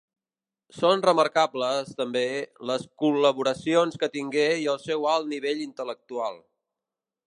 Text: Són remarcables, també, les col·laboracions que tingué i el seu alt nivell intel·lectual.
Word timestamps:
Són 0.77 1.03
remarcables, 1.07 1.91
també, 1.99 2.25
les 2.71 2.87
col·laboracions 3.05 4.01
que 4.05 4.13
tingué 4.19 4.49
i 4.67 4.69
el 4.75 4.85
seu 4.89 5.09
alt 5.15 5.33
nivell 5.37 5.67
intel·lectual. 5.71 6.47